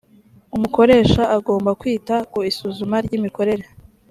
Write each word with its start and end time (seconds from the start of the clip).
umukoresha 0.55 1.21
agomba 1.37 1.69
kwita 1.81 2.15
ku 2.31 2.37
isuzuma 2.51 2.95
ryimikorere. 3.05 3.65